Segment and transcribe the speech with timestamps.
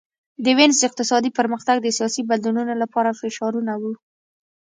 [0.43, 3.93] د وینز اقتصادي پرمختګ د سیاسي بدلونونو لپاره فشارونه وو